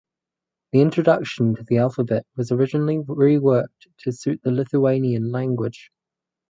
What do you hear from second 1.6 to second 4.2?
the alphabet was originally reworked to